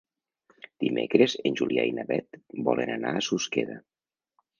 Dimecres 0.83 1.35
en 1.49 1.59
Julià 1.59 1.83
i 1.89 1.91
na 1.97 2.05
Beth 2.13 2.39
volen 2.69 2.93
anar 2.95 3.13
a 3.17 3.21
Susqueda. 3.27 3.77